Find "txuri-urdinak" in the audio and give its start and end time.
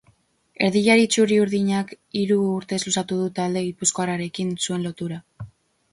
1.15-1.93